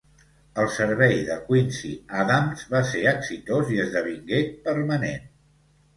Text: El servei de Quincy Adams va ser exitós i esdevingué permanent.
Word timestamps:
El 0.61 0.69
servei 0.75 1.19
de 1.27 1.35
Quincy 1.49 1.91
Adams 2.23 2.65
va 2.73 2.83
ser 2.93 3.03
exitós 3.15 3.73
i 3.77 3.81
esdevingué 3.87 4.41
permanent. 4.69 5.33